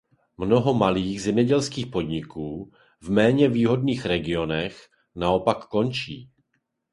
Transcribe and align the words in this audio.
Mnoho 0.37 0.73
malých 0.73 1.21
zemědělských 1.21 1.87
podniků 1.87 2.71
v 3.01 3.09
méně 3.11 3.49
výhodných 3.49 4.05
regionech 4.05 4.79
naopak 5.15 5.65
končí. 5.65 6.29